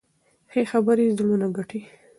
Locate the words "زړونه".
1.17-1.47